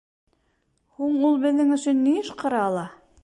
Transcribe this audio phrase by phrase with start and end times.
[1.01, 2.87] —Һуң ул беҙҙең өсөн ни эш ҡыра ала?